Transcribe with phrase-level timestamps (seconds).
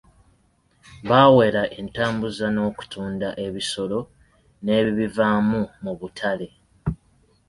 [1.07, 3.99] Baawera entambuza n'okutunda ebisolo
[4.63, 6.47] n'ebibivaamu mu butale.